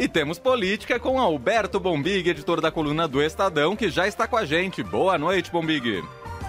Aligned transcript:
E 0.00 0.08
temos 0.08 0.38
política 0.38 0.98
com 0.98 1.20
Alberto 1.20 1.78
Bombig, 1.78 2.30
editor 2.30 2.58
da 2.58 2.70
coluna 2.70 3.06
do 3.06 3.22
Estadão, 3.22 3.76
que 3.76 3.90
já 3.90 4.08
está 4.08 4.26
com 4.26 4.34
a 4.34 4.46
gente. 4.46 4.82
Boa 4.82 5.18
noite, 5.18 5.52
Bombig. 5.52 6.02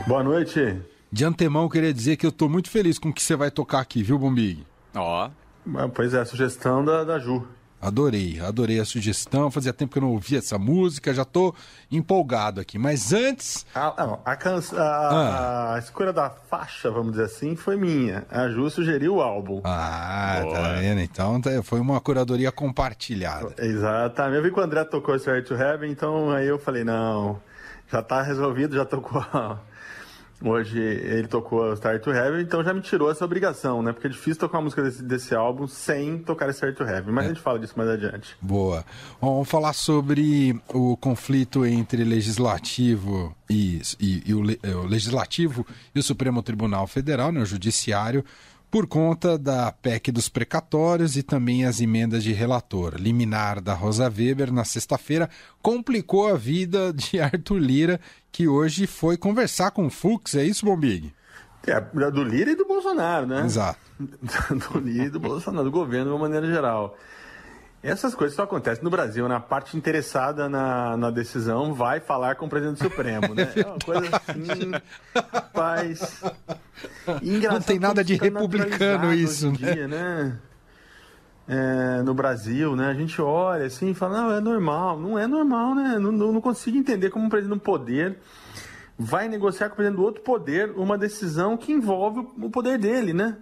Boa 0.08 0.24
noite. 0.24 0.80
De 1.12 1.26
antemão, 1.26 1.68
queria 1.68 1.94
dizer 1.94 2.16
que 2.16 2.26
eu 2.26 2.30
estou 2.30 2.48
muito 2.48 2.70
feliz 2.70 2.98
com 2.98 3.10
o 3.10 3.14
que 3.14 3.22
você 3.22 3.36
vai 3.36 3.52
tocar 3.52 3.82
aqui, 3.82 4.02
viu, 4.04 4.18
Bombig? 4.18 4.66
Ó. 4.96 5.28
Oh. 5.28 5.90
Pois 5.90 6.14
é, 6.14 6.22
a 6.22 6.26
sugestão 6.26 6.86
da, 6.86 7.04
da 7.04 7.20
Ju. 7.20 7.46
Adorei, 7.82 8.40
adorei 8.40 8.80
a 8.80 8.86
sugestão. 8.86 9.50
Fazia 9.50 9.74
tempo 9.74 9.94
que 9.94 9.98
eu 9.98 10.04
não 10.04 10.12
ouvia 10.12 10.38
essa 10.38 10.60
música, 10.60 11.14
já 11.14 11.26
tô 11.26 11.56
empolgado 11.92 12.62
aqui. 12.62 12.78
Mas 12.78 13.12
antes. 13.12 13.66
A, 13.74 13.94
não, 13.98 14.22
a, 14.24 14.36
can... 14.36 14.60
a, 14.74 14.82
ah. 14.82 15.76
a, 15.76 15.80
escolha 15.80 16.14
da 16.14 16.30
faixa, 16.30 16.92
vamos 16.92 17.14
dizer 17.14 17.24
assim, 17.24 17.56
foi 17.56 17.76
minha. 17.76 18.24
A 18.30 18.48
Ju 18.50 18.70
sugeriu 18.70 19.16
o 19.16 19.22
álbum. 19.22 19.62
Ah, 19.64 20.40
Boa. 20.44 20.54
tá 20.54 20.74
vendo? 20.74 21.02
Então 21.02 21.42
tá, 21.42 21.50
foi 21.64 21.80
uma 21.80 22.00
curadoria 22.00 22.52
compartilhada. 22.52 23.56
Exatamente. 23.58 24.38
Eu 24.38 24.44
vi 24.44 24.52
que 24.52 24.60
o 24.60 24.64
André 24.64 24.84
tocou 24.84 25.16
Straight 25.16 25.48
to 25.48 25.56
Heaven, 25.56 25.92
então 25.92 26.30
aí 26.30 26.48
eu 26.48 26.60
falei: 26.60 26.84
não, 26.84 27.42
já 27.92 28.04
tá 28.04 28.22
resolvido, 28.22 28.76
já 28.76 28.86
tocou 28.86 29.22
Hoje 30.44 30.80
ele 30.80 31.28
tocou 31.28 31.76
Star 31.76 32.00
to 32.00 32.12
Heaven, 32.12 32.42
então 32.42 32.64
já 32.64 32.74
me 32.74 32.82
tirou 32.82 33.12
essa 33.12 33.24
obrigação, 33.24 33.84
né? 33.84 33.94
Porque 33.94 34.08
é 34.08 34.10
difícil 34.10 34.40
tocar 34.40 34.58
uma 34.58 34.64
música 34.64 34.82
desse, 34.82 35.04
desse 35.04 35.36
álbum 35.36 35.68
sem 35.68 36.18
tocar 36.18 36.52
Star 36.54 36.74
to 36.74 36.84
Heaven, 36.84 37.14
mas 37.14 37.26
é. 37.26 37.28
a 37.28 37.34
gente 37.34 37.42
fala 37.42 37.60
disso 37.60 37.74
mais 37.78 37.90
adiante. 37.90 38.36
Boa. 38.42 38.84
Bom, 39.22 39.34
vamos 39.34 39.50
falar 39.50 39.74
sobre 39.74 40.60
o 40.70 40.98
conflito 40.98 41.66
entre 41.66 42.04
legislativo 42.04 43.36
e, 43.50 43.82
e, 44.00 44.24
e 44.26 44.34
o, 44.34 44.40
o, 44.42 44.88
legislativo 44.88 45.66
e 45.94 46.00
o 46.00 46.04
Supremo 46.04 46.42
Tribunal 46.42 46.88
Federal, 46.88 47.32
né, 47.32 47.42
o 47.42 47.46
Judiciário, 47.46 48.26
por 48.72 48.88
conta 48.88 49.38
da 49.38 49.70
PEC 49.70 50.14
dos 50.14 50.30
precatórios 50.30 51.18
e 51.18 51.22
também 51.22 51.66
as 51.66 51.82
emendas 51.82 52.24
de 52.24 52.32
relator. 52.32 52.96
Liminar 52.96 53.60
da 53.60 53.74
Rosa 53.74 54.06
Weber 54.06 54.52
na 54.52 54.64
sexta-feira 54.64 55.30
complicou 55.62 56.30
a 56.30 56.38
vida 56.38 56.94
de 56.94 57.20
Arthur 57.22 57.58
Lira, 57.58 58.00
que 58.32 58.48
hoje 58.48 58.88
foi 58.88 59.18
conversar 59.18 59.72
com 59.72 59.88
o 59.88 59.90
Fux. 59.90 60.36
É 60.36 60.46
isso, 60.46 60.66
Bombig? 60.66 61.14
É, 61.68 61.80
do 61.82 62.24
Lira 62.24 62.52
e 62.52 62.56
do 62.56 62.66
Bolsonaro, 62.66 63.28
né? 63.28 63.44
Exato. 63.44 63.80
do 64.00 64.80
Lira 64.80 65.06
e 65.06 65.10
do 65.10 65.20
Bolsonaro, 65.20 65.66
do 65.66 65.72
governo 65.72 66.06
de 66.06 66.12
uma 66.12 66.20
maneira 66.20 66.48
geral. 66.48 66.98
Essas 67.84 68.14
coisas 68.14 68.36
só 68.36 68.44
acontecem 68.44 68.84
no 68.84 68.92
Brasil, 68.92 69.28
né? 69.28 69.36
A 69.36 69.40
parte 69.40 69.76
interessada 69.76 70.48
na, 70.48 70.96
na 70.96 71.10
decisão 71.10 71.74
vai 71.74 72.00
falar 72.00 72.36
com 72.36 72.46
o 72.46 72.50
presidente 72.50 72.80
Supremo, 72.80 73.34
né? 73.34 73.52
É 73.56 73.66
uma 73.66 73.80
coisa 73.80 74.16
assim, 74.16 74.72
rapaz. 75.16 76.22
Não 77.52 77.62
tem 77.62 77.80
nada 77.80 78.04
de 78.04 78.16
republicano 78.16 79.12
isso, 79.12 79.52
né? 79.52 79.58
Dia, 79.58 79.88
né? 79.88 80.38
É, 81.48 82.04
no 82.04 82.14
Brasil, 82.14 82.76
né? 82.76 82.88
A 82.88 82.94
gente 82.94 83.20
olha 83.20 83.66
assim 83.66 83.90
e 83.90 83.94
fala, 83.96 84.22
não, 84.22 84.32
é 84.32 84.40
normal. 84.40 85.00
Não 85.00 85.18
é 85.18 85.26
normal, 85.26 85.74
né? 85.74 85.98
Não, 86.00 86.12
não, 86.12 86.32
não 86.34 86.42
consigo 86.42 86.78
entender 86.78 87.10
como 87.10 87.26
um 87.26 87.30
presidente 87.30 87.58
do 87.58 87.64
poder 87.64 88.18
vai 88.98 89.28
negociar 89.28 89.70
com 89.70 89.74
o 89.74 89.76
presidente 89.78 89.98
do 89.98 90.04
outro 90.04 90.22
poder 90.22 90.72
uma 90.76 90.98
decisão 90.98 91.58
que 91.58 91.72
envolve 91.72 92.20
o 92.40 92.50
poder 92.52 92.78
dele, 92.78 93.14
né? 93.14 93.38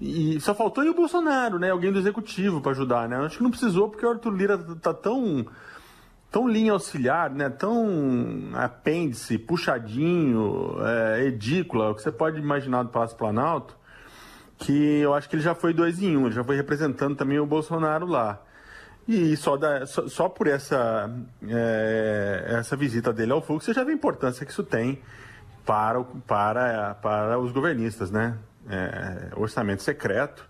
E 0.00 0.38
só 0.40 0.54
faltou 0.54 0.82
aí 0.84 0.90
o 0.90 0.94
Bolsonaro, 0.94 1.58
né? 1.58 1.70
Alguém 1.70 1.90
do 1.90 1.98
executivo 1.98 2.60
para 2.60 2.72
ajudar, 2.72 3.08
né? 3.08 3.16
Acho 3.16 3.38
que 3.38 3.42
não 3.42 3.50
precisou 3.50 3.88
porque 3.88 4.04
o 4.04 4.10
Arthur 4.10 4.34
Lira 4.34 4.58
tá 4.80 4.92
tão 4.92 5.46
tão 6.30 6.46
linha 6.46 6.72
auxiliar, 6.72 7.30
né? 7.30 7.48
Tão 7.48 8.50
apêndice, 8.54 9.38
puxadinho, 9.38 10.76
é, 10.84 11.24
edícula, 11.24 11.90
o 11.90 11.94
que 11.94 12.02
você 12.02 12.12
pode 12.12 12.38
imaginar 12.38 12.82
do 12.82 12.90
Palácio 12.90 13.16
Planalto, 13.16 13.74
que 14.58 14.98
eu 15.00 15.14
acho 15.14 15.28
que 15.28 15.36
ele 15.36 15.42
já 15.42 15.54
foi 15.54 15.72
dois 15.72 16.02
em 16.02 16.16
um, 16.16 16.26
ele 16.26 16.34
já 16.34 16.44
foi 16.44 16.56
representando 16.56 17.16
também 17.16 17.38
o 17.38 17.46
Bolsonaro 17.46 18.06
lá. 18.06 18.42
E 19.08 19.36
só, 19.36 19.56
da, 19.56 19.86
só, 19.86 20.08
só, 20.08 20.28
por 20.28 20.46
essa, 20.48 21.10
é, 21.48 22.56
essa 22.58 22.76
visita 22.76 23.12
dele 23.12 23.32
ao 23.32 23.40
Fux, 23.40 23.64
você 23.64 23.72
já 23.72 23.84
vê 23.84 23.92
a 23.92 23.94
importância 23.94 24.44
que 24.44 24.50
isso 24.50 24.64
tem 24.64 25.00
para, 25.64 26.02
para, 26.26 26.94
para 26.96 27.38
os 27.38 27.52
governistas, 27.52 28.10
né? 28.10 28.36
É, 28.68 29.30
orçamento 29.36 29.82
secreto, 29.82 30.46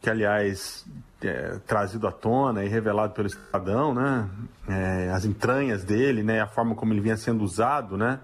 que 0.00 0.10
aliás 0.10 0.86
é, 1.22 1.58
trazido 1.66 2.06
à 2.06 2.12
tona 2.12 2.64
e 2.64 2.68
revelado 2.68 3.14
pelo 3.14 3.26
Estadão, 3.26 3.94
né? 3.94 4.28
É, 4.68 5.10
as 5.10 5.24
entranhas 5.24 5.84
dele, 5.84 6.22
né? 6.22 6.40
A 6.40 6.46
forma 6.46 6.74
como 6.74 6.92
ele 6.92 7.00
vinha 7.00 7.16
sendo 7.16 7.42
usado, 7.42 7.96
né? 7.96 8.20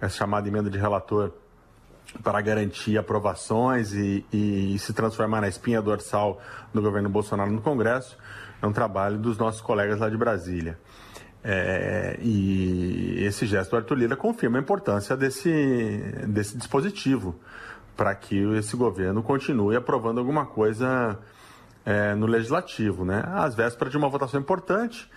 Essa 0.00 0.16
chamada 0.16 0.48
emenda 0.48 0.68
de 0.68 0.78
relator 0.78 1.32
para 2.22 2.40
garantir 2.40 2.96
aprovações 2.98 3.92
e, 3.92 4.24
e, 4.32 4.74
e 4.74 4.78
se 4.78 4.92
transformar 4.92 5.40
na 5.40 5.48
espinha 5.48 5.82
dorsal 5.82 6.40
do 6.72 6.80
governo 6.80 7.08
Bolsonaro 7.08 7.50
no 7.50 7.60
Congresso, 7.60 8.16
é 8.60 8.66
um 8.66 8.72
trabalho 8.72 9.18
dos 9.18 9.36
nossos 9.38 9.60
colegas 9.60 9.98
lá 10.00 10.08
de 10.08 10.16
Brasília. 10.16 10.78
É, 11.42 12.18
e 12.20 13.18
esse 13.20 13.46
gesto 13.46 13.70
do 13.70 13.76
Arthur 13.76 13.94
Lira 13.94 14.16
confirma 14.16 14.58
a 14.58 14.60
importância 14.60 15.16
desse, 15.16 15.50
desse 16.26 16.56
dispositivo 16.56 17.38
para 17.96 18.14
que 18.14 18.36
esse 18.56 18.76
governo 18.76 19.22
continue 19.22 19.74
aprovando 19.74 20.18
alguma 20.18 20.44
coisa 20.44 21.18
é, 21.84 22.14
no 22.14 22.26
legislativo, 22.26 23.04
né? 23.04 23.22
Às 23.26 23.54
vésperas 23.54 23.92
de 23.92 23.96
uma 23.96 24.08
votação 24.08 24.40
importante, 24.40 25.08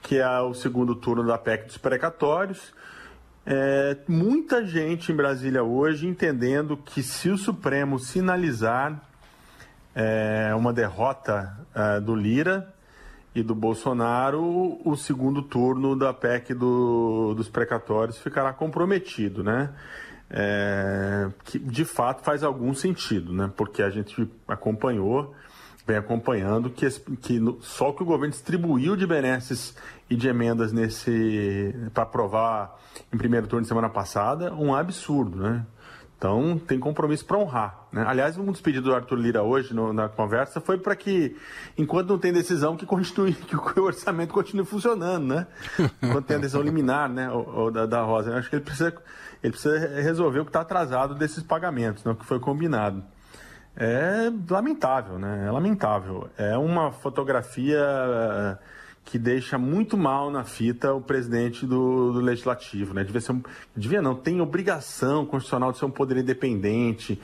que 0.00 0.18
é 0.18 0.40
o 0.40 0.54
segundo 0.54 0.94
turno 0.94 1.26
da 1.26 1.36
PEC 1.36 1.66
dos 1.66 1.76
precatórios. 1.76 2.72
É, 3.44 3.96
muita 4.06 4.64
gente 4.64 5.10
em 5.10 5.16
Brasília 5.16 5.64
hoje 5.64 6.06
entendendo 6.06 6.76
que 6.76 7.02
se 7.02 7.28
o 7.28 7.36
Supremo 7.36 7.98
sinalizar 7.98 9.02
é, 9.94 10.54
uma 10.54 10.72
derrota 10.72 11.58
é, 11.74 12.00
do 12.00 12.14
Lira 12.14 12.72
e 13.34 13.42
do 13.42 13.54
Bolsonaro, 13.54 14.80
o 14.84 14.96
segundo 14.96 15.42
turno 15.42 15.96
da 15.96 16.12
PEC 16.12 16.54
do, 16.54 17.34
dos 17.34 17.48
precatórios 17.48 18.18
ficará 18.18 18.52
comprometido, 18.52 19.42
né? 19.42 19.70
É, 20.32 21.28
que 21.44 21.58
de 21.58 21.84
fato 21.84 22.24
faz 22.24 22.42
algum 22.42 22.74
sentido, 22.74 23.32
né? 23.32 23.52
Porque 23.54 23.82
a 23.82 23.90
gente 23.90 24.28
acompanhou, 24.48 25.34
vem 25.86 25.96
acompanhando 25.96 26.70
que, 26.70 26.88
que 27.16 27.38
no, 27.38 27.60
só 27.60 27.92
que 27.92 28.02
o 28.02 28.06
governo 28.06 28.30
distribuiu 28.30 28.96
de 28.96 29.06
benesses 29.06 29.76
e 30.08 30.16
de 30.16 30.28
emendas 30.28 30.72
nesse 30.72 31.74
para 31.92 32.04
aprovar 32.04 32.78
em 33.12 33.18
primeiro 33.18 33.46
turno 33.46 33.62
de 33.62 33.68
semana 33.68 33.90
passada, 33.90 34.54
um 34.54 34.74
absurdo, 34.74 35.36
né? 35.36 35.66
Então 36.22 36.56
tem 36.56 36.78
compromisso 36.78 37.24
para 37.24 37.36
honrar. 37.36 37.88
Né? 37.90 38.04
Aliás, 38.06 38.38
um 38.38 38.44
dos 38.44 38.60
pedidos 38.60 38.88
do 38.88 38.94
Arthur 38.94 39.16
Lira 39.16 39.42
hoje 39.42 39.74
no, 39.74 39.92
na 39.92 40.08
conversa 40.08 40.60
foi 40.60 40.78
para 40.78 40.94
que, 40.94 41.36
enquanto 41.76 42.10
não 42.10 42.18
tem 42.18 42.32
decisão, 42.32 42.76
que, 42.76 42.86
continue, 42.86 43.32
que 43.42 43.56
o 43.56 43.82
orçamento 43.82 44.32
continue 44.32 44.64
funcionando, 44.64 45.34
né? 45.34 45.48
Enquanto 46.00 46.26
tem 46.26 46.36
a 46.36 46.38
decisão 46.38 46.62
liminar, 46.62 47.08
né? 47.08 47.28
O, 47.28 47.64
o 47.64 47.70
da, 47.72 47.86
da 47.86 48.02
Rosa. 48.02 48.30
Eu 48.30 48.36
acho 48.36 48.48
que 48.48 48.54
ele 48.54 48.64
precisa 48.64 48.94
ele 49.42 49.52
precisa 49.52 49.76
resolver 50.00 50.38
o 50.38 50.44
que 50.44 50.50
está 50.50 50.60
atrasado 50.60 51.16
desses 51.16 51.42
pagamentos, 51.42 52.04
né, 52.04 52.12
o 52.12 52.14
que 52.14 52.24
foi 52.24 52.38
combinado. 52.38 53.02
É 53.76 54.30
lamentável, 54.48 55.18
né? 55.18 55.46
É 55.48 55.50
lamentável. 55.50 56.30
É 56.38 56.56
uma 56.56 56.92
fotografia 56.92 57.80
que 59.04 59.18
deixa 59.18 59.58
muito 59.58 59.96
mal 59.96 60.30
na 60.30 60.44
fita 60.44 60.92
o 60.92 61.00
presidente 61.00 61.66
do, 61.66 62.12
do 62.12 62.20
legislativo, 62.20 62.94
né? 62.94 63.04
Devia 63.04 63.20
ser 63.20 63.32
um, 63.32 63.42
devia 63.76 64.00
não, 64.00 64.14
tem 64.14 64.40
obrigação 64.40 65.26
constitucional 65.26 65.72
de 65.72 65.78
ser 65.78 65.84
um 65.84 65.90
poder 65.90 66.18
independente, 66.18 67.20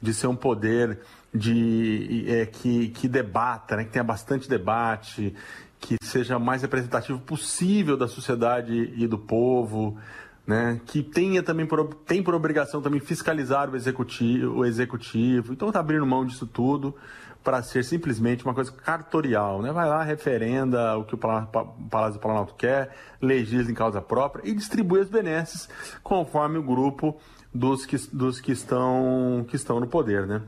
de 0.00 0.14
ser 0.14 0.28
um 0.28 0.36
poder 0.36 0.98
de 1.34 2.24
é, 2.28 2.46
que, 2.46 2.88
que 2.88 3.08
debata, 3.08 3.76
né? 3.76 3.84
Que 3.84 3.90
tenha 3.90 4.04
bastante 4.04 4.48
debate, 4.48 5.34
que 5.80 5.96
seja 6.02 6.38
mais 6.38 6.62
representativo 6.62 7.18
possível 7.18 7.96
da 7.96 8.08
sociedade 8.08 8.92
e 8.96 9.06
do 9.06 9.18
povo 9.18 9.98
né, 10.46 10.80
que 10.86 11.02
tenha 11.02 11.42
também 11.42 11.66
por, 11.66 11.92
tem 12.06 12.22
por 12.22 12.34
obrigação 12.34 12.80
também 12.80 13.00
fiscalizar 13.00 13.68
o 13.68 13.74
executivo, 13.74 14.58
o 14.58 14.64
executivo. 14.64 15.52
Então 15.52 15.68
está 15.68 15.80
abrindo 15.80 16.06
mão 16.06 16.24
disso 16.24 16.46
tudo 16.46 16.94
para 17.46 17.62
ser 17.62 17.84
simplesmente 17.84 18.44
uma 18.44 18.52
coisa 18.52 18.72
cartorial, 18.72 19.62
né? 19.62 19.70
Vai 19.70 19.88
lá, 19.88 20.02
referenda 20.02 20.98
o 20.98 21.04
que 21.04 21.14
o 21.14 21.16
Palácio 21.16 22.14
do 22.14 22.18
Planalto 22.18 22.56
quer, 22.56 22.90
legisla 23.22 23.70
em 23.70 23.74
causa 23.74 24.02
própria 24.02 24.42
e 24.50 24.52
distribui 24.52 25.00
as 25.00 25.08
benesses 25.08 25.68
conforme 26.02 26.58
o 26.58 26.62
grupo 26.64 27.16
dos 27.54 27.86
que, 27.86 27.96
dos 28.12 28.40
que, 28.40 28.50
estão, 28.50 29.46
que 29.48 29.54
estão 29.54 29.78
no 29.78 29.86
poder, 29.86 30.26
né? 30.26 30.42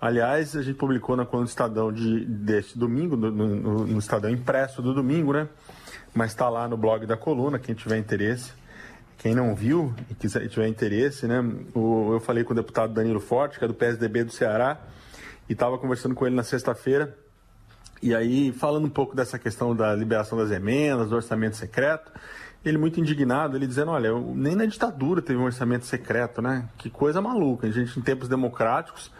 Aliás, 0.00 0.56
a 0.56 0.62
gente 0.62 0.76
publicou 0.76 1.14
na 1.14 1.26
coluna 1.26 1.44
do 1.44 1.50
Estadão 1.50 1.92
de, 1.92 2.24
deste 2.24 2.78
domingo, 2.78 3.18
no, 3.18 3.30
no, 3.30 3.86
no 3.86 3.98
Estadão 3.98 4.30
impresso 4.30 4.80
do 4.80 4.94
domingo, 4.94 5.34
né? 5.34 5.46
Mas 6.14 6.30
está 6.30 6.48
lá 6.48 6.66
no 6.66 6.76
blog 6.78 7.04
da 7.04 7.18
coluna, 7.18 7.58
quem 7.58 7.74
tiver 7.74 7.98
interesse 7.98 8.58
quem 9.18 9.34
não 9.34 9.54
viu 9.54 9.92
e 10.08 10.14
quiser, 10.14 10.48
tiver 10.48 10.66
interesse, 10.66 11.26
né? 11.26 11.44
O, 11.74 12.14
eu 12.14 12.20
falei 12.20 12.42
com 12.42 12.54
o 12.54 12.56
deputado 12.56 12.94
Danilo 12.94 13.20
Forte, 13.20 13.58
que 13.58 13.64
é 13.66 13.68
do 13.68 13.74
PSDB 13.74 14.24
do 14.24 14.32
Ceará, 14.32 14.80
e 15.50 15.52
estava 15.52 15.76
conversando 15.76 16.14
com 16.14 16.24
ele 16.24 16.36
na 16.36 16.44
sexta-feira. 16.44 17.18
E 18.00 18.14
aí, 18.14 18.52
falando 18.52 18.86
um 18.86 18.90
pouco 18.90 19.16
dessa 19.16 19.36
questão 19.36 19.74
da 19.74 19.92
liberação 19.96 20.38
das 20.38 20.52
emendas, 20.52 21.10
do 21.10 21.16
orçamento 21.16 21.56
secreto, 21.56 22.12
ele 22.64 22.78
muito 22.78 23.00
indignado, 23.00 23.56
ele 23.56 23.66
dizendo, 23.66 23.90
olha, 23.90 24.12
nem 24.32 24.54
na 24.54 24.64
ditadura 24.64 25.20
teve 25.20 25.40
um 25.40 25.44
orçamento 25.44 25.84
secreto, 25.84 26.40
né? 26.40 26.68
Que 26.78 26.88
coisa 26.88 27.20
maluca. 27.20 27.66
A 27.66 27.70
gente, 27.70 27.98
em 27.98 28.02
tempos 28.02 28.28
democráticos, 28.28 29.10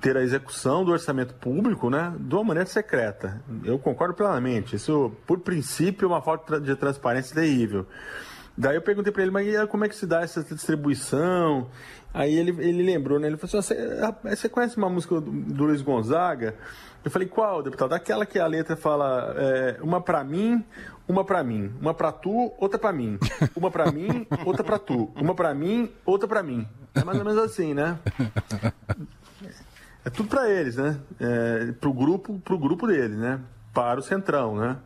ter 0.00 0.16
a 0.16 0.22
execução 0.22 0.84
do 0.84 0.92
orçamento 0.92 1.34
público 1.34 1.90
né, 1.90 2.14
de 2.20 2.34
uma 2.36 2.44
maneira 2.44 2.68
secreta. 2.68 3.42
Eu 3.64 3.76
concordo 3.76 4.14
plenamente. 4.14 4.76
Isso, 4.76 5.10
por 5.26 5.40
princípio, 5.40 6.06
é 6.06 6.08
uma 6.08 6.22
falta 6.22 6.60
de 6.60 6.76
transparência 6.76 7.34
terrível. 7.34 7.84
Daí 8.56 8.76
eu 8.76 8.82
perguntei 8.82 9.12
para 9.12 9.22
ele, 9.22 9.32
mas 9.32 9.68
como 9.68 9.84
é 9.84 9.88
que 9.88 9.96
se 9.96 10.06
dá 10.06 10.20
essa 10.20 10.44
distribuição? 10.44 11.68
Aí 12.14 12.38
ele, 12.38 12.50
ele 12.64 12.84
lembrou, 12.84 13.18
né? 13.18 13.26
Ele 13.26 13.36
falou 13.36 13.58
assim: 13.58 13.74
você, 14.22 14.48
conhece 14.48 14.76
uma 14.76 14.88
música 14.88 15.20
do, 15.20 15.64
Luiz 15.64 15.82
Gonzaga? 15.82 16.54
Eu 17.04 17.10
falei, 17.10 17.28
qual, 17.28 17.62
deputado? 17.62 17.92
Aquela 17.92 18.24
que 18.24 18.38
a 18.38 18.46
letra 18.46 18.76
fala 18.76 19.34
é, 19.36 19.78
uma 19.82 20.00
para 20.00 20.22
mim, 20.22 20.64
uma 21.06 21.24
para 21.24 21.42
mim, 21.42 21.70
uma 21.80 21.92
para 21.92 22.12
tu, 22.12 22.54
outra 22.56 22.78
para 22.78 22.92
mim, 22.92 23.18
uma 23.54 23.70
para 23.70 23.90
mim, 23.92 24.26
outra 24.46 24.64
para 24.64 24.78
tu, 24.78 25.12
uma 25.16 25.34
para 25.34 25.52
mim, 25.52 25.92
outra 26.06 26.26
para 26.28 26.42
mim. 26.42 26.66
É 26.94 27.04
mais 27.04 27.18
ou 27.18 27.24
menos 27.24 27.42
assim, 27.42 27.74
né? 27.74 27.98
É 30.04 30.10
tudo 30.10 30.28
para 30.28 30.48
eles, 30.48 30.76
né? 30.76 31.00
É, 31.18 31.72
pro 31.72 31.92
grupo, 31.92 32.38
pro 32.38 32.58
grupo 32.58 32.86
deles, 32.86 33.18
né? 33.18 33.40
Para 33.72 33.98
o 33.98 34.02
centrão, 34.02 34.56
né? 34.56 34.78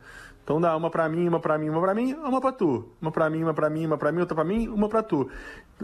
Então 0.49 0.59
dá 0.59 0.75
uma 0.75 0.89
para 0.89 1.07
mim, 1.11 1.29
uma 1.29 1.39
para 1.39 1.59
mim, 1.59 1.69
uma 1.69 1.79
para 1.79 1.95
mim, 1.95 2.15
uma 2.15 2.41
para 2.41 2.53
tu. 2.53 2.91
Uma 3.03 3.13
para 3.13 3.29
mim, 3.29 3.43
uma 3.43 3.53
para 3.53 3.69
mim, 3.69 3.85
uma 3.85 3.99
para 3.99 4.11
mim, 4.11 4.21
outra 4.21 4.35
para 4.35 4.45
mim, 4.45 4.67
uma 4.69 4.89
para 4.89 5.03
tu. 5.03 5.29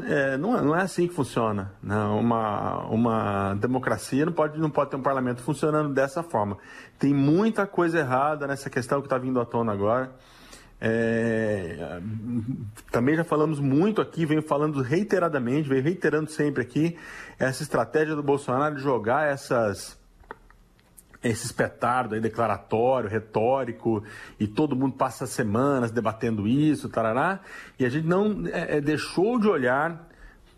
É, 0.03 0.39
não, 0.39 0.57
é, 0.57 0.63
não 0.63 0.75
é 0.75 0.81
assim 0.81 1.07
que 1.07 1.13
funciona. 1.13 1.75
Não. 1.83 2.15
Né? 2.15 2.21
Uma, 2.23 2.87
uma 2.87 3.55
democracia 3.57 4.25
não 4.25 4.33
pode, 4.33 4.59
não 4.59 4.71
pode 4.71 4.89
ter 4.89 4.97
um 4.97 5.03
parlamento 5.03 5.43
funcionando 5.43 5.93
dessa 5.93 6.23
forma. 6.23 6.57
Tem 6.99 7.13
muita 7.13 7.67
coisa 7.67 7.99
errada 7.99 8.47
nessa 8.47 8.71
questão 8.71 9.03
que 9.03 9.07
está 9.07 9.19
vindo 9.19 9.39
à 9.39 9.45
tona 9.45 9.71
agora. 9.71 10.13
É, 10.81 12.01
também 12.91 13.17
já 13.17 13.25
falamos 13.25 13.61
muito 13.61 14.01
aqui, 14.01 14.25
venho 14.25 14.41
falando 14.41 14.81
reiteradamente, 14.81 15.69
venho 15.69 15.83
reiterando 15.83 16.31
sempre 16.31 16.63
aqui, 16.63 16.97
essa 17.39 17.63
estratégia 17.63 18.17
do 18.17 18.23
Bolsonaro 18.23 18.77
de 18.77 18.81
jogar 18.81 19.29
essas 19.29 20.03
esse 21.25 21.47
espetardo 21.47 22.15
aí 22.15 22.21
declaratório, 22.21 23.09
retórico, 23.09 24.05
e 24.39 24.47
todo 24.47 24.77
mundo 24.77 24.95
passa 24.95 25.27
semanas 25.27 25.91
debatendo 25.91 26.47
isso, 26.47 26.89
tarará, 26.89 27.41
e 27.79 27.87
a 27.87 27.89
gente 27.89 28.07
não 28.07 28.45
é, 28.53 28.77
é, 28.77 28.81
deixou 28.81 29.41
de 29.41 29.49
olhar 29.49 30.07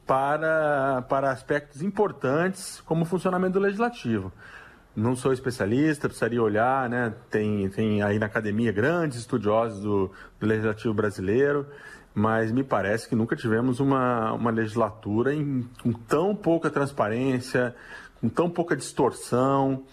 para, 0.04 1.02
para 1.08 1.30
aspectos 1.30 1.82
importantes 1.82 2.82
como 2.84 3.02
o 3.02 3.06
funcionamento 3.06 3.54
do 3.54 3.60
legislativo. 3.60 4.32
Não 4.94 5.14
sou 5.14 5.32
especialista, 5.32 6.08
precisaria 6.08 6.42
olhar, 6.42 6.88
né? 6.88 7.14
Tem, 7.30 7.68
tem 7.68 8.02
aí 8.02 8.18
na 8.18 8.26
academia 8.26 8.72
grandes 8.72 9.18
estudiosos 9.18 9.80
do, 9.80 10.10
do 10.40 10.46
legislativo 10.46 10.94
brasileiro, 10.94 11.66
mas 12.14 12.50
me 12.50 12.64
parece 12.64 13.06
que 13.08 13.14
nunca 13.14 13.36
tivemos 13.36 13.78
uma, 13.78 14.32
uma 14.32 14.50
legislatura 14.50 15.34
em, 15.34 15.68
com 15.82 15.92
tão 15.92 16.34
pouca 16.34 16.70
transparência, 16.70 17.76
com 18.20 18.28
tão 18.28 18.48
pouca 18.48 18.74
distorção 18.74 19.84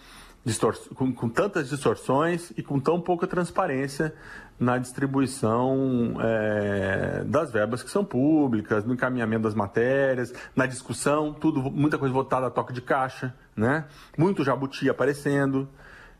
com, 0.94 1.12
com, 1.12 1.28
tantas 1.28 1.70
distorções 1.70 2.52
e 2.56 2.62
com 2.62 2.78
tão 2.78 3.00
pouca 3.00 3.26
transparência 3.26 4.14
na 4.60 4.78
distribuição 4.78 6.16
é, 6.20 7.24
das 7.24 7.50
verbas 7.50 7.82
que 7.82 7.90
são 7.90 8.04
públicas, 8.04 8.84
no 8.84 8.94
encaminhamento 8.94 9.42
das 9.42 9.54
matérias, 9.54 10.32
na 10.54 10.66
discussão, 10.66 11.32
tudo, 11.32 11.62
muita 11.70 11.98
coisa 11.98 12.12
votada 12.12 12.46
a 12.46 12.50
toque 12.50 12.72
de 12.72 12.80
caixa, 12.80 13.34
né? 13.56 13.86
Muito 14.16 14.44
jabuti 14.44 14.88
aparecendo. 14.88 15.68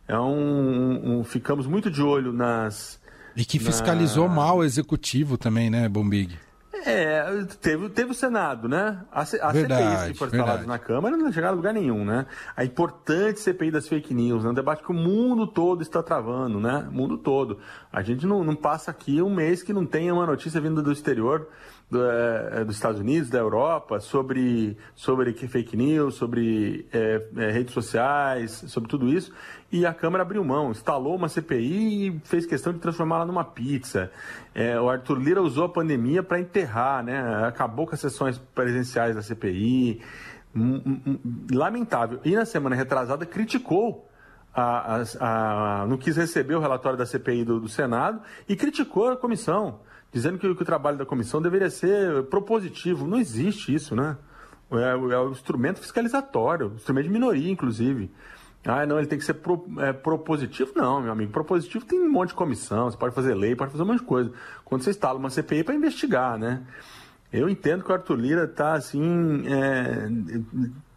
É 0.08 0.18
um, 0.18 1.20
um 1.20 1.24
ficamos 1.24 1.66
muito 1.66 1.90
de 1.90 2.02
olho 2.02 2.32
nas. 2.32 3.00
E 3.36 3.44
que 3.44 3.58
fiscalizou 3.58 4.28
na... 4.28 4.34
mal 4.34 4.58
o 4.58 4.64
executivo 4.64 5.36
também, 5.36 5.70
né, 5.70 5.88
Bombig? 5.88 6.38
É, 6.86 7.24
teve, 7.60 7.88
teve 7.88 8.10
o 8.10 8.14
Senado, 8.14 8.68
né? 8.68 9.00
A, 9.10 9.22
a 9.22 9.52
verdade, 9.52 9.82
CPIs 9.82 10.12
que 10.12 10.18
foram 10.18 10.32
instaladas 10.32 10.66
na 10.66 10.78
Câmara 10.78 11.16
não 11.16 11.32
chegaram 11.32 11.54
a 11.54 11.56
lugar 11.56 11.72
nenhum, 11.72 12.04
né? 12.04 12.26
A 12.54 12.64
importante 12.64 13.40
CPI 13.40 13.70
das 13.70 13.88
fake 13.88 14.12
news, 14.12 14.44
né? 14.44 14.50
um 14.50 14.54
debate 14.54 14.82
que 14.82 14.90
o 14.90 14.94
mundo 14.94 15.46
todo 15.46 15.82
está 15.82 16.02
travando, 16.02 16.60
né? 16.60 16.86
O 16.90 16.92
mundo 16.92 17.16
todo. 17.16 17.58
A 17.90 18.02
gente 18.02 18.26
não, 18.26 18.44
não 18.44 18.54
passa 18.54 18.90
aqui 18.90 19.22
um 19.22 19.34
mês 19.34 19.62
que 19.62 19.72
não 19.72 19.86
tenha 19.86 20.12
uma 20.12 20.26
notícia 20.26 20.60
vinda 20.60 20.82
do 20.82 20.92
exterior 20.92 21.48
do, 21.90 22.04
é, 22.10 22.64
dos 22.64 22.76
Estados 22.76 23.00
Unidos, 23.00 23.30
da 23.30 23.38
Europa, 23.38 24.00
sobre, 24.00 24.76
sobre 24.94 25.32
fake 25.32 25.76
news, 25.76 26.14
sobre 26.14 26.86
é, 26.92 27.22
é, 27.36 27.50
redes 27.50 27.72
sociais, 27.72 28.64
sobre 28.66 28.88
tudo 28.88 29.08
isso. 29.08 29.32
E 29.70 29.84
a 29.84 29.92
Câmara 29.92 30.22
abriu 30.22 30.44
mão, 30.44 30.70
instalou 30.70 31.16
uma 31.16 31.28
CPI 31.28 32.08
e 32.08 32.20
fez 32.24 32.46
questão 32.46 32.72
de 32.72 32.78
transformá-la 32.78 33.26
numa 33.26 33.44
pizza. 33.44 34.10
É, 34.54 34.80
o 34.80 34.88
Arthur 34.88 35.18
Lira 35.18 35.42
usou 35.42 35.64
a 35.64 35.68
pandemia 35.68 36.22
para 36.22 36.38
enterrar, 36.38 36.73
né? 37.04 37.46
acabou 37.46 37.86
com 37.86 37.94
as 37.94 38.00
sessões 38.00 38.38
presenciais 38.38 39.14
da 39.14 39.22
CPI. 39.22 40.02
Lamentável. 41.52 42.20
E 42.24 42.34
na 42.34 42.44
semana 42.44 42.76
retrasada 42.76 43.26
criticou 43.26 44.08
a, 44.54 44.96
a, 44.96 45.82
a, 45.82 45.86
não 45.86 45.96
quis 45.96 46.16
receber 46.16 46.54
o 46.54 46.60
relatório 46.60 46.96
da 46.96 47.04
CPI 47.04 47.44
do, 47.44 47.60
do 47.60 47.68
Senado 47.68 48.20
e 48.48 48.54
criticou 48.54 49.10
a 49.10 49.16
comissão 49.16 49.80
dizendo 50.14 50.38
que, 50.38 50.54
que, 50.54 50.62
o 50.62 50.64
trabalho 50.64 50.96
da 50.96 51.04
comissão 51.04 51.42
deveria 51.42 51.68
ser 51.68 52.22
propositivo. 52.24 53.04
Não 53.04 53.18
existe 53.18 53.74
isso, 53.74 53.96
né? 53.96 54.16
É, 54.70 54.90
é 54.90 55.18
o 55.18 55.30
instrumento 55.30 55.80
fiscalizatório, 55.80 56.72
instrumento 56.76 57.06
de 57.06 57.12
minoria, 57.12 57.50
inclusive. 57.50 58.10
Ah, 58.64 58.86
não, 58.86 58.98
ele 58.98 59.06
tem 59.06 59.18
que 59.18 59.24
ser 59.24 59.34
pro, 59.34 59.64
é, 59.78 59.92
propositivo? 59.92 60.72
Não, 60.74 61.00
meu 61.00 61.12
amigo. 61.12 61.30
Propositivo 61.30 61.84
tem 61.84 62.00
um 62.00 62.10
monte 62.10 62.28
de 62.28 62.34
comissão, 62.34 62.90
você 62.90 62.96
pode 62.96 63.14
fazer 63.14 63.34
lei, 63.34 63.54
pode 63.54 63.72
fazer 63.72 63.82
um 63.82 63.86
monte 63.86 64.00
de 64.00 64.06
coisa. 64.06 64.32
Quando 64.64 64.82
você 64.82 64.90
instala 64.90 65.18
uma 65.18 65.30
CPI 65.30 65.64
para 65.64 65.74
investigar, 65.74 66.38
né? 66.38 66.62
Eu 67.32 67.48
entendo 67.48 67.84
que 67.84 67.90
o 67.90 67.94
Arthur 67.94 68.16
Lira 68.16 68.44
está, 68.44 68.74
assim, 68.74 69.44
é, 69.48 70.08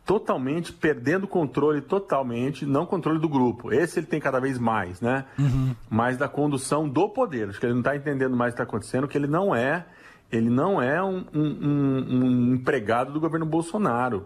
totalmente 0.07 0.71
perdendo 0.71 1.25
o 1.25 1.27
controle 1.27 1.81
totalmente, 1.81 2.65
não 2.65 2.85
controle 2.85 3.19
do 3.19 3.27
grupo. 3.27 3.73
Esse 3.73 3.99
ele 3.99 4.07
tem 4.07 4.21
cada 4.21 4.39
vez 4.39 4.57
mais, 4.57 5.01
né? 5.01 5.25
Uhum. 5.37 5.75
Mais 5.89 6.17
da 6.17 6.29
condução 6.29 6.87
do 6.87 7.09
poder. 7.09 7.49
Acho 7.49 7.59
que 7.59 7.65
ele 7.65 7.73
não 7.73 7.81
está 7.81 7.93
entendendo 7.93 8.35
mais 8.35 8.53
o 8.53 8.55
que 8.55 8.61
está 8.61 8.63
acontecendo, 8.63 9.07
que 9.07 9.17
ele 9.17 9.27
não 9.27 9.53
é, 9.53 9.85
ele 10.31 10.49
não 10.49 10.81
é 10.81 11.03
um, 11.03 11.25
um, 11.33 12.05
um, 12.09 12.53
empregado 12.53 13.11
do 13.11 13.19
governo 13.19 13.45
Bolsonaro. 13.45 14.25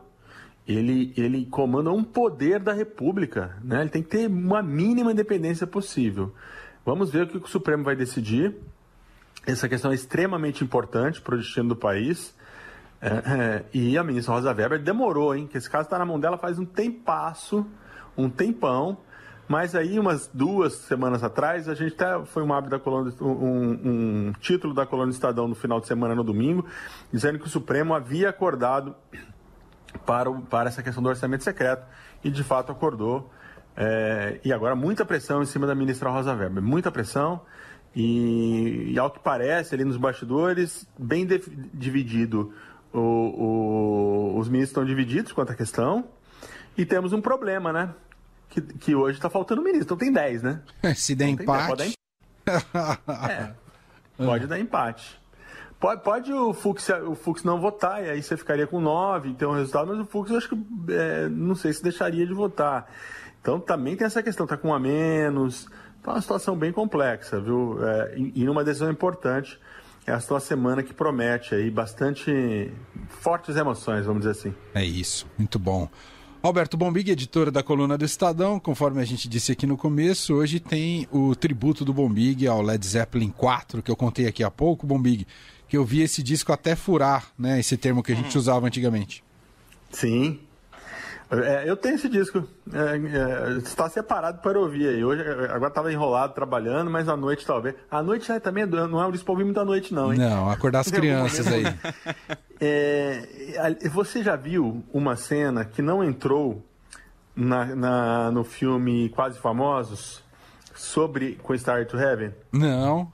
Ele, 0.67 1.13
ele 1.17 1.45
comanda 1.45 1.91
um 1.91 2.03
poder 2.03 2.59
da 2.59 2.71
República, 2.71 3.57
né? 3.63 3.81
Ele 3.81 3.89
tem 3.89 4.03
que 4.03 4.09
ter 4.09 4.27
uma 4.27 4.61
mínima 4.61 5.11
independência 5.11 5.65
possível. 5.65 6.33
Vamos 6.85 7.11
ver 7.11 7.23
o 7.23 7.27
que 7.27 7.37
o 7.37 7.47
Supremo 7.47 7.83
vai 7.83 7.95
decidir. 7.95 8.55
Essa 9.45 9.67
questão 9.67 9.91
é 9.91 9.95
extremamente 9.95 10.63
importante 10.63 11.19
para 11.19 11.35
o 11.35 11.37
destino 11.37 11.69
do 11.69 11.75
país. 11.75 12.35
É, 13.01 13.07
é, 13.09 13.65
e 13.73 13.97
a 13.97 14.03
ministra 14.03 14.35
Rosa 14.35 14.53
Weber 14.53 14.79
demorou, 14.79 15.35
hein? 15.35 15.47
Que 15.47 15.57
esse 15.57 15.69
caso 15.69 15.85
está 15.85 15.97
na 15.97 16.05
mão 16.05 16.19
dela 16.19 16.37
faz 16.37 16.59
um 16.59 16.65
tempasso, 16.65 17.65
um 18.15 18.29
tempão. 18.29 18.97
Mas 19.47 19.75
aí, 19.75 19.99
umas 19.99 20.29
duas 20.33 20.73
semanas 20.73 21.23
atrás, 21.23 21.67
a 21.67 21.73
gente 21.73 21.93
até 21.93 22.23
foi 22.25 22.41
um, 22.41 22.69
da 22.69 22.79
coluna, 22.79 23.13
um, 23.19 24.27
um 24.29 24.33
título 24.39 24.73
da 24.73 24.85
coluna 24.85 25.11
Estadão 25.11 25.47
no 25.47 25.55
final 25.55 25.81
de 25.81 25.87
semana, 25.87 26.15
no 26.15 26.23
domingo, 26.23 26.65
dizendo 27.11 27.37
que 27.37 27.47
o 27.47 27.49
Supremo 27.49 27.93
havia 27.93 28.29
acordado 28.29 28.95
para, 30.05 30.29
o, 30.29 30.41
para 30.41 30.69
essa 30.69 30.83
questão 30.83 31.01
do 31.01 31.09
orçamento 31.09 31.43
secreto 31.43 31.85
e 32.23 32.29
de 32.29 32.43
fato 32.43 32.71
acordou. 32.71 33.31
É, 33.75 34.39
e 34.43 34.51
agora 34.51 34.75
muita 34.75 35.05
pressão 35.05 35.41
em 35.41 35.45
cima 35.45 35.65
da 35.65 35.73
ministra 35.73 36.09
Rosa 36.09 36.33
Weber, 36.33 36.61
muita 36.61 36.91
pressão. 36.91 37.41
E, 37.95 38.91
e 38.93 38.99
ao 38.99 39.11
que 39.11 39.19
parece, 39.19 39.75
ali 39.75 39.83
nos 39.83 39.97
bastidores, 39.97 40.87
bem 40.97 41.27
dividido 41.73 42.53
o, 42.93 42.99
o, 42.99 44.39
os 44.39 44.47
ministros 44.47 44.71
estão 44.71 44.85
divididos 44.85 45.31
quanto 45.31 45.51
à 45.51 45.55
questão. 45.55 46.05
E 46.77 46.85
temos 46.85 47.13
um 47.13 47.21
problema, 47.21 47.71
né? 47.71 47.93
Que, 48.49 48.61
que 48.61 48.95
hoje 48.95 49.17
está 49.17 49.29
faltando 49.29 49.61
ministro. 49.61 49.83
Então 49.83 49.97
tem 49.97 50.11
10, 50.11 50.43
né? 50.43 50.61
Se 50.95 51.15
der 51.15 51.27
então, 51.27 51.43
empate. 51.43 51.67
Pode 51.67 51.93
dar, 52.45 53.01
é, 53.29 53.53
pode 54.17 54.47
dar 54.47 54.59
empate. 54.59 55.20
Pode, 55.81 56.03
pode 56.03 56.31
o, 56.31 56.53
Fux, 56.53 56.87
o 57.07 57.15
Fux 57.15 57.43
não 57.43 57.59
votar, 57.59 58.05
e 58.05 58.09
aí 58.11 58.21
você 58.21 58.37
ficaria 58.37 58.67
com 58.67 58.79
9 58.79 59.29
e 59.29 59.33
ter 59.33 59.47
um 59.47 59.51
resultado, 59.51 59.87
mas 59.87 59.99
o 59.99 60.05
Fux 60.05 60.29
eu 60.29 60.37
acho 60.37 60.47
que 60.47 60.55
é, 60.89 61.27
não 61.27 61.55
sei 61.55 61.73
se 61.73 61.81
deixaria 61.81 62.23
de 62.23 62.33
votar. 62.33 62.87
Então 63.41 63.59
também 63.59 63.95
tem 63.95 64.05
essa 64.05 64.21
questão, 64.21 64.45
tá 64.45 64.55
com 64.55 64.67
um 64.67 64.73
a 64.75 64.79
menos. 64.79 65.67
É 66.05 66.09
uma 66.09 66.21
situação 66.21 66.55
bem 66.55 66.71
complexa, 66.71 67.41
viu? 67.41 67.83
É, 67.83 68.13
e, 68.15 68.43
e 68.43 68.47
uma 68.49 68.63
decisão 68.63 68.91
importante 68.91 69.59
é 70.05 70.11
a 70.11 70.19
sua 70.19 70.39
semana 70.39 70.83
que 70.83 70.93
promete 70.93 71.55
aí 71.55 71.71
bastante 71.71 72.71
fortes 73.07 73.55
emoções, 73.55 74.05
vamos 74.05 74.21
dizer 74.21 74.31
assim. 74.31 74.55
É 74.75 74.85
isso, 74.85 75.25
muito 75.35 75.57
bom. 75.57 75.89
Alberto 76.43 76.75
Bombig, 76.75 77.11
editor 77.11 77.51
da 77.51 77.61
coluna 77.61 77.97
do 77.97 78.05
Estadão, 78.05 78.59
conforme 78.59 78.99
a 78.99 79.05
gente 79.05 79.29
disse 79.29 79.51
aqui 79.51 79.67
no 79.67 79.77
começo, 79.77 80.33
hoje 80.33 80.59
tem 80.59 81.07
o 81.11 81.35
tributo 81.35 81.85
do 81.85 81.93
Bombig 81.93 82.47
ao 82.47 82.63
Led 82.63 82.83
Zeppelin 82.83 83.29
4, 83.29 83.83
que 83.83 83.91
eu 83.91 83.95
contei 83.95 84.25
aqui 84.25 84.43
há 84.43 84.49
pouco, 84.49 84.87
Bombig, 84.87 85.27
que 85.71 85.77
eu 85.77 85.85
vi 85.85 86.01
esse 86.01 86.21
disco 86.21 86.51
até 86.51 86.75
furar, 86.75 87.27
né, 87.39 87.57
esse 87.57 87.77
termo 87.77 88.03
que 88.03 88.11
a 88.11 88.15
gente 88.15 88.37
usava 88.37 88.67
antigamente. 88.67 89.23
Sim, 89.89 90.37
é, 91.31 91.63
eu 91.65 91.77
tenho 91.77 91.95
esse 91.95 92.09
disco. 92.09 92.45
É, 92.73 93.53
é, 93.53 93.57
está 93.59 93.89
separado 93.89 94.41
para 94.41 94.59
ouvir 94.59 94.89
aí. 94.89 95.01
Hoje, 95.01 95.21
agora 95.21 95.69
estava 95.69 95.93
enrolado 95.93 96.33
trabalhando, 96.33 96.91
mas 96.91 97.07
à 97.07 97.15
noite 97.15 97.45
talvez. 97.45 97.73
À 97.89 98.03
noite 98.03 98.29
é, 98.29 98.37
também 98.37 98.65
não 98.65 99.01
é 99.01 99.07
um 99.07 99.11
disco 99.11 99.23
para 99.23 99.31
ouvir 99.31 99.45
muita 99.45 99.63
noite, 99.63 99.93
não, 99.93 100.11
hein? 100.11 100.19
Não, 100.19 100.49
acordar 100.49 100.81
as 100.81 100.91
crianças 100.91 101.47
aí. 101.47 101.63
É, 102.63 103.89
você 103.89 104.21
já 104.21 104.35
viu 104.35 104.83
uma 104.93 105.15
cena 105.15 105.65
que 105.65 105.81
não 105.81 106.03
entrou 106.03 106.63
na, 107.35 107.65
na, 107.75 108.29
no 108.29 108.43
filme 108.43 109.09
Quase 109.09 109.39
Famosos 109.39 110.23
sobre 110.75 111.39
com 111.41 111.57
Star 111.57 111.87
to 111.87 111.97
Heaven? 111.97 112.31
Não. 112.51 113.11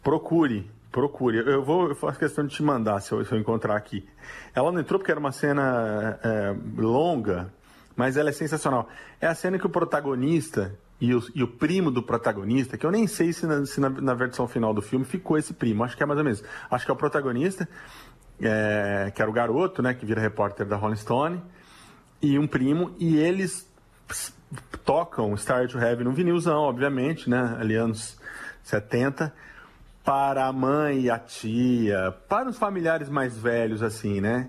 Procure, 0.00 0.70
procure. 0.96 1.36
Eu 1.36 1.62
vou, 1.62 1.90
eu 1.90 1.94
faço 1.94 2.18
questão 2.18 2.46
de 2.46 2.54
te 2.54 2.62
mandar 2.62 3.00
se 3.00 3.12
eu, 3.12 3.22
se 3.22 3.30
eu 3.30 3.38
encontrar 3.38 3.76
aqui. 3.76 4.08
Ela 4.54 4.72
não 4.72 4.80
entrou 4.80 4.98
porque 4.98 5.10
era 5.10 5.20
uma 5.20 5.30
cena 5.30 6.18
é, 6.24 6.56
longa, 6.78 7.52
mas 7.94 8.16
ela 8.16 8.30
é 8.30 8.32
sensacional. 8.32 8.88
É 9.20 9.26
a 9.26 9.34
cena 9.34 9.58
que 9.58 9.66
o 9.66 9.68
protagonista 9.68 10.74
e 10.98 11.14
o, 11.14 11.22
e 11.34 11.42
o 11.42 11.48
primo 11.48 11.90
do 11.90 12.02
protagonista, 12.02 12.78
que 12.78 12.86
eu 12.86 12.90
nem 12.90 13.06
sei 13.06 13.30
se, 13.34 13.46
na, 13.46 13.66
se 13.66 13.78
na, 13.78 13.90
na, 13.90 14.14
versão 14.14 14.48
final 14.48 14.72
do 14.72 14.80
filme 14.80 15.04
ficou 15.04 15.36
esse 15.36 15.52
primo, 15.52 15.84
acho 15.84 15.94
que 15.94 16.02
é 16.02 16.06
mais 16.06 16.16
ou 16.16 16.24
menos. 16.24 16.42
Acho 16.70 16.86
que 16.86 16.90
é 16.90 16.94
o 16.94 16.96
protagonista, 16.96 17.68
é, 18.40 19.12
que 19.14 19.20
era 19.20 19.30
o 19.30 19.34
garoto, 19.34 19.82
né, 19.82 19.92
que 19.92 20.06
vira 20.06 20.22
repórter 20.22 20.64
da 20.64 20.76
Rolling 20.76 20.96
Stone, 20.96 21.42
e 22.22 22.38
um 22.38 22.46
primo, 22.46 22.94
e 22.98 23.18
eles 23.18 23.70
tocam 24.82 25.36
Star 25.36 25.68
to 25.68 25.78
Heaven 25.78 26.04
no 26.04 26.12
vinilzão, 26.12 26.62
obviamente, 26.62 27.28
né, 27.28 27.54
ali 27.60 27.74
anos 27.74 28.18
70, 28.62 29.30
para 30.06 30.46
a 30.46 30.52
mãe 30.52 31.00
e 31.00 31.10
a 31.10 31.18
tia, 31.18 32.14
para 32.28 32.48
os 32.48 32.56
familiares 32.56 33.08
mais 33.08 33.36
velhos, 33.36 33.82
assim, 33.82 34.20
né? 34.20 34.48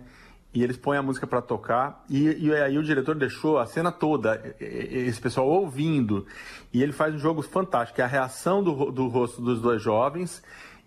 E 0.54 0.64
eles 0.64 0.78
põem 0.78 1.00
a 1.00 1.02
música 1.02 1.26
para 1.26 1.42
tocar, 1.42 2.06
e, 2.08 2.46
e, 2.46 2.54
aí 2.54 2.78
o 2.78 2.84
diretor 2.84 3.16
deixou 3.16 3.58
a 3.58 3.66
cena 3.66 3.92
toda, 3.92 4.56
esse 4.60 5.20
pessoal 5.20 5.48
ouvindo. 5.48 6.28
E 6.72 6.84
ele 6.84 6.92
faz 6.92 7.16
um 7.16 7.18
jogo 7.18 7.42
fantástico, 7.42 8.00
é 8.00 8.04
a 8.04 8.08
reação 8.08 8.64
do, 8.64 8.92
do 8.92 9.08
rosto 9.08 9.42
dos 9.42 9.60
dois 9.60 9.82
jovens 9.82 10.44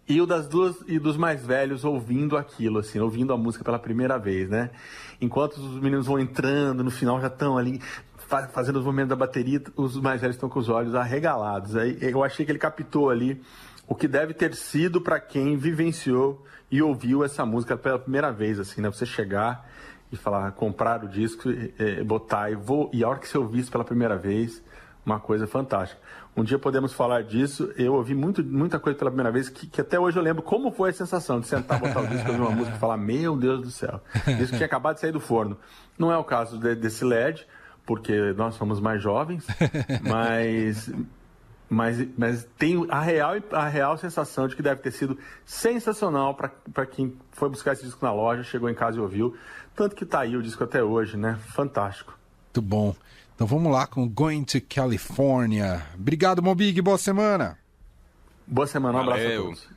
e 0.08 0.20
o 0.20 0.26
das 0.26 0.46
duas 0.46 0.76
e 0.86 1.00
dos 1.00 1.16
mais 1.16 1.44
velhos 1.44 1.84
ouvindo 1.84 2.36
aquilo, 2.36 2.78
assim, 2.78 3.00
ouvindo 3.00 3.32
a 3.32 3.36
música 3.36 3.64
pela 3.64 3.78
primeira 3.78 4.18
vez, 4.18 4.48
né? 4.48 4.70
Enquanto 5.20 5.56
os 5.56 5.80
meninos 5.80 6.06
vão 6.06 6.18
entrando, 6.18 6.84
no 6.84 6.92
final 6.92 7.20
já 7.20 7.26
estão 7.26 7.58
ali 7.58 7.80
fazendo 8.52 8.78
os 8.78 8.84
movimentos 8.84 9.10
da 9.10 9.16
bateria, 9.16 9.60
os 9.74 9.96
mais 9.96 10.20
velhos 10.20 10.36
estão 10.36 10.48
com 10.48 10.60
os 10.60 10.68
olhos 10.68 10.94
arregalados. 10.94 11.74
Aí 11.74 11.98
eu 12.00 12.22
achei 12.22 12.46
que 12.46 12.52
ele 12.52 12.58
captou 12.58 13.10
ali 13.10 13.40
o 13.90 13.94
que 13.96 14.06
deve 14.06 14.32
ter 14.32 14.54
sido 14.54 15.00
para 15.00 15.18
quem 15.18 15.56
vivenciou 15.56 16.46
e 16.70 16.80
ouviu 16.80 17.24
essa 17.24 17.44
música 17.44 17.76
pela 17.76 17.98
primeira 17.98 18.30
vez, 18.30 18.60
assim, 18.60 18.80
né? 18.80 18.88
Você 18.88 19.04
chegar 19.04 19.68
e 20.12 20.16
falar, 20.16 20.52
comprar 20.52 21.02
o 21.02 21.08
disco, 21.08 21.50
e, 21.50 22.04
botar 22.04 22.52
e 22.52 22.54
vou 22.54 22.88
e 22.92 23.02
a 23.02 23.08
hora 23.08 23.18
que 23.18 23.26
você 23.26 23.36
ouvir 23.36 23.58
isso 23.58 23.70
pela 23.72 23.82
primeira 23.82 24.16
vez, 24.16 24.62
uma 25.04 25.18
coisa 25.18 25.44
fantástica. 25.44 26.00
Um 26.36 26.44
dia 26.44 26.56
podemos 26.56 26.92
falar 26.92 27.24
disso. 27.24 27.72
Eu 27.76 27.94
ouvi 27.94 28.14
muito, 28.14 28.44
muita 28.44 28.78
coisa 28.78 28.96
pela 28.96 29.10
primeira 29.10 29.32
vez 29.32 29.48
que, 29.48 29.66
que, 29.66 29.80
até 29.80 29.98
hoje 29.98 30.16
eu 30.16 30.22
lembro 30.22 30.40
como 30.40 30.70
foi 30.70 30.90
a 30.90 30.92
sensação 30.92 31.40
de 31.40 31.48
sentar, 31.48 31.80
botar 31.80 32.02
o 32.02 32.06
disco, 32.06 32.28
ouvir 32.28 32.42
uma 32.42 32.52
música 32.52 32.76
e 32.76 32.78
falar: 32.78 32.96
Meu 32.96 33.36
Deus 33.36 33.60
do 33.60 33.70
céu, 33.72 34.00
isso 34.40 34.54
tinha 34.54 34.66
acabado 34.66 34.94
de 34.94 35.00
sair 35.00 35.12
do 35.12 35.18
forno. 35.18 35.58
Não 35.98 36.12
é 36.12 36.16
o 36.16 36.22
caso 36.22 36.60
de, 36.60 36.76
desse 36.76 37.04
LED, 37.04 37.44
porque 37.84 38.32
nós 38.34 38.54
somos 38.54 38.78
mais 38.78 39.02
jovens, 39.02 39.44
mas 40.08 40.88
mas, 41.70 42.04
mas 42.18 42.44
tem 42.58 42.84
a 42.90 43.00
real, 43.00 43.34
a 43.52 43.68
real 43.68 43.96
sensação 43.96 44.48
de 44.48 44.56
que 44.56 44.62
deve 44.62 44.80
ter 44.80 44.90
sido 44.90 45.16
sensacional 45.46 46.34
para 46.34 46.84
quem 46.84 47.16
foi 47.30 47.48
buscar 47.48 47.74
esse 47.74 47.84
disco 47.84 48.04
na 48.04 48.12
loja, 48.12 48.42
chegou 48.42 48.68
em 48.68 48.74
casa 48.74 48.98
e 48.98 49.00
ouviu. 49.00 49.36
Tanto 49.76 49.94
que 49.94 50.04
tá 50.04 50.20
aí 50.20 50.36
o 50.36 50.42
disco 50.42 50.64
até 50.64 50.82
hoje, 50.82 51.16
né? 51.16 51.38
Fantástico. 51.54 52.18
Muito 52.46 52.60
bom. 52.60 52.96
Então 53.36 53.46
vamos 53.46 53.72
lá 53.72 53.86
com 53.86 54.08
Going 54.08 54.42
to 54.42 54.60
California. 54.68 55.80
Obrigado, 55.94 56.42
Mobig. 56.42 56.82
Boa 56.82 56.98
semana. 56.98 57.56
Boa 58.44 58.66
semana. 58.66 58.98
Um 58.98 59.02
abraço 59.02 59.26
a 59.26 59.36
todos. 59.36 59.70